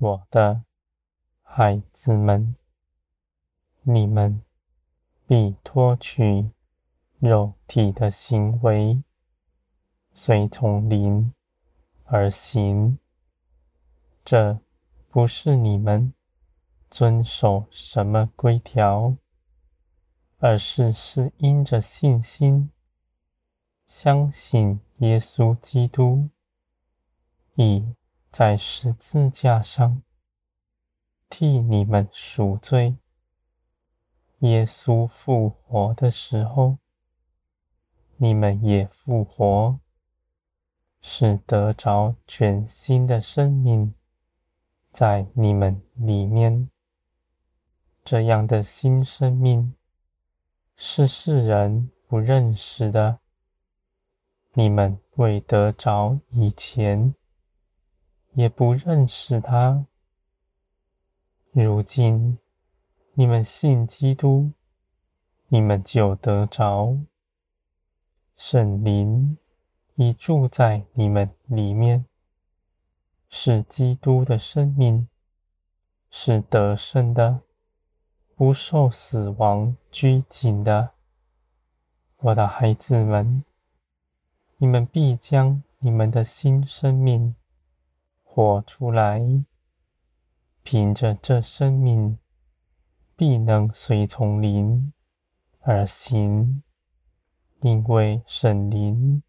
[0.00, 0.62] 我的
[1.42, 2.54] 孩子们，
[3.82, 4.44] 你们
[5.26, 6.52] 必脱去
[7.18, 9.02] 肉体的行为，
[10.14, 11.34] 随从灵
[12.04, 13.00] 而行。
[14.24, 14.60] 这
[15.08, 16.14] 不是你们
[16.88, 19.16] 遵守什么规条，
[20.36, 22.70] 而是是因着信心，
[23.84, 26.28] 相信耶稣基督
[27.56, 27.96] 以
[28.30, 30.02] 在十字架上
[31.28, 32.96] 替你们赎罪。
[34.40, 36.78] 耶稣复活的时候，
[38.16, 39.80] 你们也复活，
[41.00, 43.94] 是得着全新的生命
[44.92, 46.70] 在你们里面。
[48.04, 49.74] 这样的新生命
[50.76, 53.18] 是世人不认识的。
[54.54, 57.14] 你们未得着以前，
[58.38, 59.84] 也不认识他。
[61.50, 62.38] 如今
[63.14, 64.52] 你们信基督，
[65.48, 66.96] 你们就得着。
[68.36, 69.36] 圣灵
[69.96, 72.06] 已住在你们里面，
[73.28, 75.08] 是基督的生命，
[76.08, 77.40] 是得胜的，
[78.36, 80.90] 不受死亡拘禁的。
[82.18, 83.42] 我的孩子们，
[84.58, 87.34] 你们必将你们的新生命
[88.38, 89.20] 活出来，
[90.62, 92.20] 凭着这生命，
[93.16, 94.92] 必能随从灵
[95.62, 96.62] 而行，
[97.62, 99.24] 因为神灵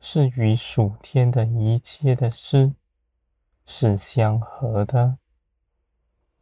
[0.00, 2.72] 是与属天的一切的事
[3.66, 5.18] 是相合的。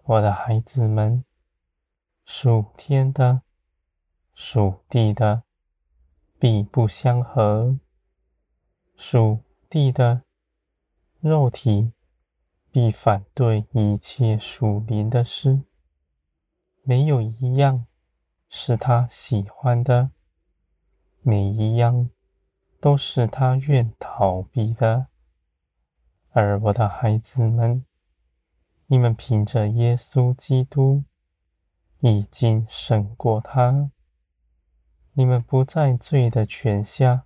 [0.04, 1.24] 我的孩子们，
[2.24, 3.42] 属天的、
[4.34, 5.42] 属地的，
[6.38, 7.76] 必不相合。
[8.96, 10.22] 属地的
[11.22, 11.92] 肉体
[12.72, 15.62] 必反对一切属灵的事，
[16.82, 17.86] 没有一样
[18.48, 20.10] 是他喜欢的，
[21.20, 22.10] 每一样
[22.80, 25.06] 都是他愿逃避的。
[26.32, 27.86] 而我的孩子们，
[28.88, 31.04] 你们凭着耶稣基督
[32.00, 33.92] 已经胜过他，
[35.12, 37.22] 你们不在罪的权下。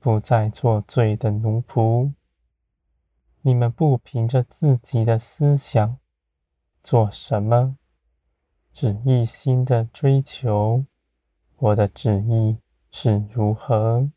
[0.00, 2.14] 不再做罪的奴仆，
[3.42, 5.98] 你们不凭着自己的思想
[6.82, 7.76] 做什么，
[8.72, 10.84] 只一心的追求
[11.56, 12.58] 我的旨意
[12.90, 14.10] 是如何，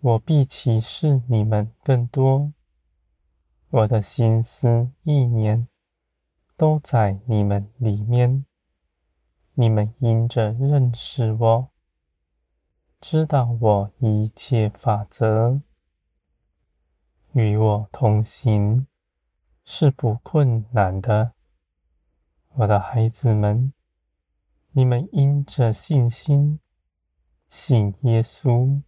[0.00, 2.52] 我必启示你们更多。
[3.70, 5.66] 我的心思意念
[6.56, 8.44] 都在你们里面，
[9.54, 11.68] 你们因着认识我。
[13.00, 15.60] 知道我一切法则，
[17.34, 18.86] 与我同行
[19.64, 21.32] 是不困难的，
[22.50, 23.72] 我的孩子们，
[24.70, 26.60] 你们因着信心
[27.48, 28.82] 信耶稣，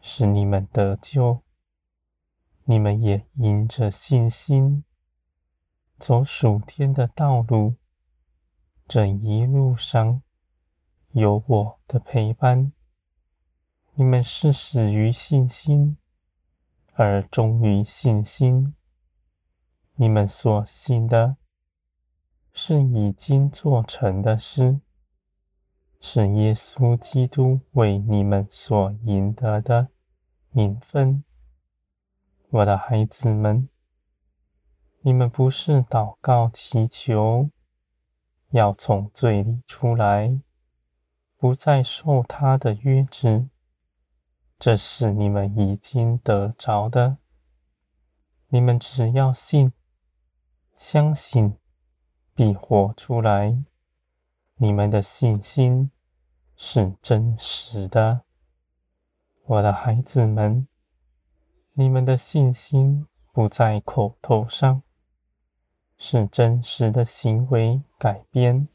[0.00, 1.42] 使你们得救；
[2.64, 4.82] 你们也因着信心
[5.96, 7.76] 走属天的道路，
[8.88, 10.22] 这一路上
[11.12, 12.72] 有我的陪伴。
[13.92, 15.96] 你们是始于信心，
[16.96, 18.74] 而忠于信心。
[19.96, 21.36] 你们所信的，
[22.52, 24.80] 是已经做成的事，
[26.00, 29.88] 是耶稣基督为你们所赢得的
[30.50, 31.24] 名分。
[32.50, 33.68] 我的孩子们，
[35.00, 37.50] 你们不是祷告祈求，
[38.50, 40.40] 要从罪里出来，
[41.36, 43.48] 不再受他的约制。
[44.64, 47.18] 这是你们已经得着的，
[48.48, 49.74] 你们只要信、
[50.74, 51.58] 相信，
[52.34, 53.62] 必活出来。
[54.54, 55.90] 你们的信心
[56.56, 58.22] 是真实的，
[59.44, 60.66] 我的孩子们，
[61.74, 64.80] 你们的信心不在口头上，
[65.98, 68.66] 是真实的行为改变，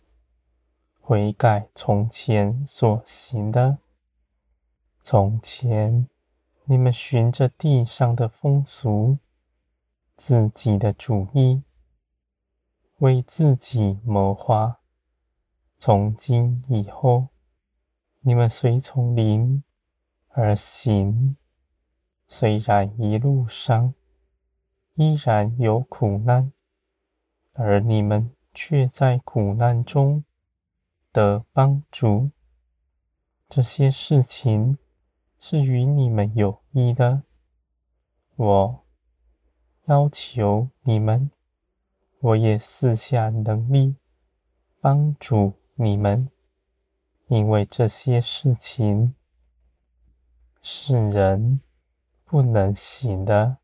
[1.01, 3.79] 悔改从前所行的。
[5.11, 6.07] 从前，
[6.65, 9.17] 你们循着地上的风俗、
[10.15, 11.63] 自己的主意，
[12.97, 14.81] 为自己谋划；
[15.79, 17.29] 从今以后，
[18.19, 19.63] 你们随从灵
[20.27, 21.35] 而行。
[22.27, 23.95] 虽然一路上
[24.93, 26.53] 依然有苦难，
[27.53, 30.23] 而你们却在苦难中
[31.11, 32.29] 得帮助。
[33.49, 34.77] 这些事情。
[35.39, 37.23] 是与你们有益的。
[38.35, 38.85] 我
[39.85, 41.31] 要求你们，
[42.19, 43.95] 我也赐下能力
[44.81, 46.29] 帮助你们，
[47.27, 49.15] 因为这些事情
[50.61, 51.61] 是人
[52.25, 53.57] 不能行的。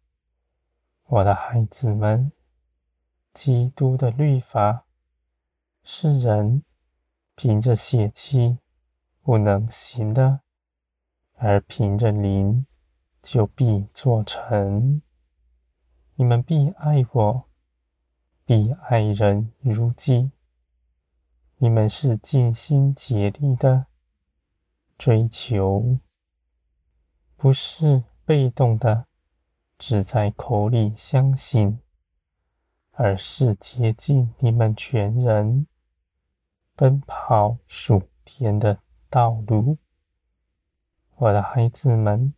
[1.07, 2.31] 我的孩子们，
[3.33, 4.85] 基督的律法
[5.83, 6.63] 是人
[7.35, 8.57] 凭着血气
[9.21, 10.39] 不能行的，
[11.35, 12.65] 而凭着灵
[13.21, 15.01] 就必做成。
[16.15, 17.49] 你们必爱我，
[18.45, 20.31] 必爱人如己。
[21.57, 23.87] 你们是尽心竭力的
[24.97, 25.99] 追求，
[27.35, 29.07] 不是被动的，
[29.77, 31.79] 只在口里相信，
[32.91, 35.67] 而是竭尽你们全人，
[36.75, 38.79] 奔跑属天的
[39.09, 39.77] 道路。
[41.17, 42.33] 我的孩子们，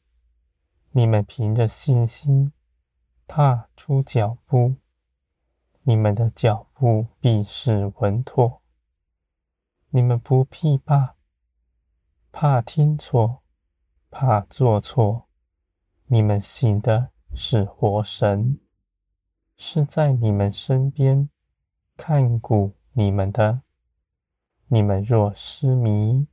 [0.92, 2.52] 你们凭着信心。
[3.26, 4.76] 踏出脚步，
[5.82, 8.62] 你们的脚步必是稳妥。
[9.90, 11.16] 你们不必怕，
[12.32, 13.42] 怕听错，
[14.10, 15.28] 怕做错。
[16.06, 18.60] 你们信的是活神，
[19.58, 21.30] 是在你们身边
[21.98, 23.64] 看顾你们的。
[24.68, 26.28] 你们若失迷，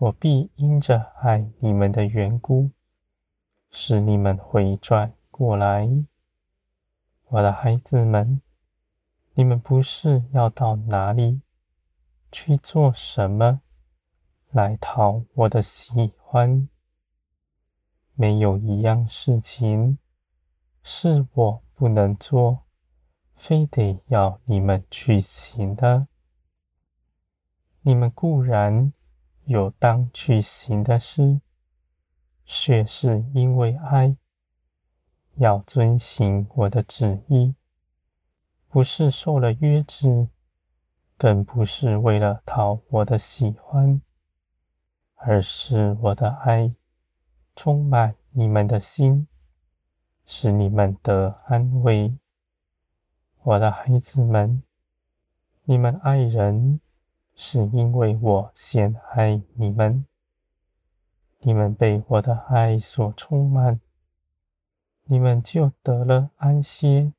[0.00, 2.70] 我必因着爱你们的缘故，
[3.68, 5.12] 使你们回转。
[5.28, 5.88] 过来，
[7.26, 8.40] 我的孩子们，
[9.34, 11.42] 你们不是要到哪里
[12.30, 13.60] 去做什么
[14.50, 16.68] 来讨我的喜欢？
[18.14, 19.98] 没有一样事情
[20.84, 22.60] 是我不能做，
[23.34, 26.06] 非得要你们去行的。
[27.82, 28.92] 你们固然
[29.48, 31.40] 有当去行的事，
[32.44, 34.14] 却是因为爱。
[35.36, 37.54] 要遵行我的旨意，
[38.68, 40.28] 不是受了约制，
[41.16, 44.02] 更不是为了讨我的喜欢，
[45.14, 46.74] 而是我的爱
[47.56, 49.26] 充满你们的心，
[50.26, 52.14] 使你们得安慰。
[53.44, 54.62] 我的孩子们，
[55.64, 56.80] 你们爱人，
[57.40, 60.04] 是因为我先爱你们，
[61.38, 63.80] 你们被我的爱所充满。
[65.04, 67.12] 你们就得了安歇。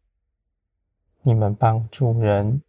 [1.22, 2.62] 你们帮助人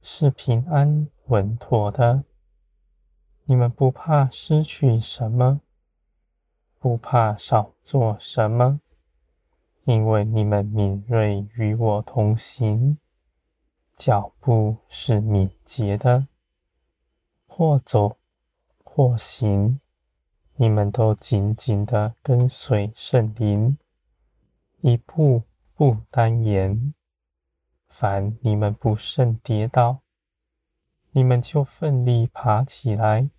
[0.00, 2.24] 是平安稳妥的。
[3.44, 5.60] 你们不怕失去什么，
[6.78, 8.80] 不怕少做什么，
[9.84, 12.96] 因为你们敏锐与我同行，
[13.98, 16.26] 脚步是敏捷的。
[17.56, 18.16] 或走
[18.82, 19.78] 或行，
[20.56, 23.78] 你们都紧紧的跟随圣灵。
[24.80, 26.92] 一步不单言，
[27.86, 30.00] 凡你们不慎跌倒，
[31.12, 33.30] 你们就奋力爬起来，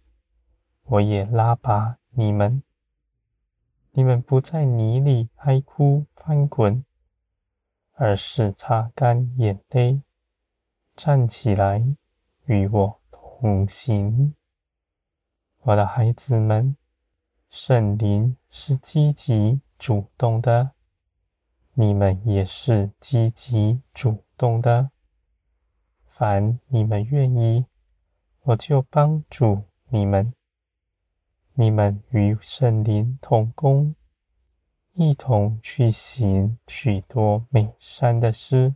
[0.84, 2.64] 我也拉拔你们。
[3.92, 6.86] 你们不在泥里哀哭翻滚，
[7.96, 10.02] 而是擦干眼泪，
[10.96, 11.86] 站起来
[12.46, 13.02] 与我
[13.38, 14.34] 同行。
[15.64, 16.78] 我的孩子们，
[17.50, 20.72] 圣灵是积极主动的。
[21.74, 24.90] 你们也是积极主动的，
[26.06, 27.66] 凡你们愿意，
[28.44, 30.34] 我就帮助你们。
[31.56, 33.96] 你们与圣灵同工，
[34.94, 38.76] 一同去行许多美善的事。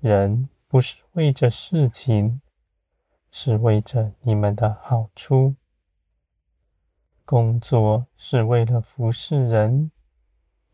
[0.00, 2.40] 人不是为着事情，
[3.38, 5.56] 是为着你们的好处。
[7.26, 9.90] 工作是为了服侍人。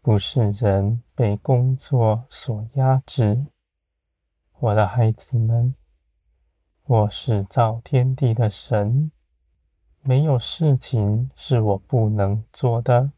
[0.00, 3.47] 不是人被工作所压制，
[4.61, 5.75] 我的孩子们，
[6.85, 9.11] 我是造天地的神，
[10.00, 13.11] 没有事情是我不能做的。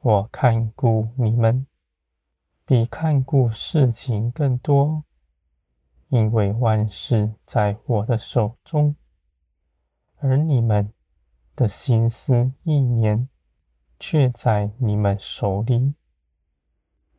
[0.00, 1.66] 我看顾你们，
[2.64, 5.04] 比看顾事情更多，
[6.08, 8.96] 因为万事在我的手中，
[10.16, 10.92] 而你们
[11.56, 13.28] 的心思意念。
[14.00, 15.94] 却在你们手里，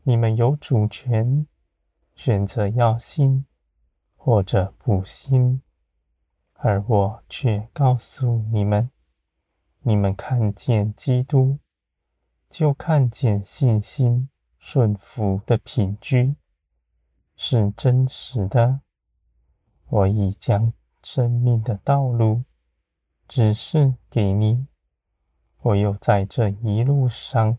[0.04, 1.46] 你们有主权，
[2.16, 3.46] 选择要信
[4.16, 5.62] 或者不信，
[6.54, 8.90] 而我却告诉你们：
[9.82, 11.60] 你们看见基督，
[12.50, 16.38] 就看见信心顺服的凭据，
[17.42, 18.82] 是真实的。
[19.88, 22.44] 我已将生命的道路
[23.30, 24.68] 指示给你。
[25.62, 27.58] 我又在这一路上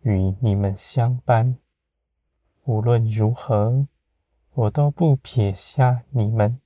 [0.00, 1.58] 与你们相伴，
[2.64, 3.86] 无论如何，
[4.54, 6.58] 我都不撇下你们。